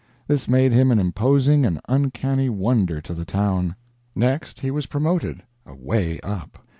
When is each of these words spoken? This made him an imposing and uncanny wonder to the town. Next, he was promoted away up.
This 0.27 0.47
made 0.47 0.71
him 0.71 0.89
an 0.89 0.97
imposing 0.97 1.63
and 1.63 1.79
uncanny 1.87 2.49
wonder 2.49 3.01
to 3.01 3.13
the 3.13 3.23
town. 3.23 3.75
Next, 4.15 4.59
he 4.61 4.71
was 4.71 4.87
promoted 4.87 5.43
away 5.63 6.19
up. 6.21 6.57